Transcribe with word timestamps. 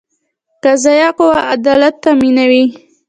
قضایه 0.63 1.09
قوه 1.17 1.37
عدالت 1.53 1.95
تامینوي 2.03 2.65